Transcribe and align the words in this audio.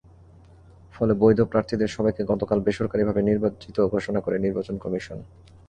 ফলে 0.93 1.13
বৈধ 1.13 1.39
প্রার্থীদের 1.43 1.89
সবাইকে 1.89 2.21
গতকাল 2.23 2.57
বেসরকারিভাবে 2.59 3.21
নির্বাচিত 3.21 3.77
ঘোষণা 3.93 4.19
করে 4.21 4.37
নির্বাচন 4.39 4.75
কমিশন। 4.77 5.17